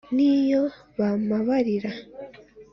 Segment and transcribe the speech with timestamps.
[0.15, 0.61] n’iyo
[0.97, 1.91] bampabarira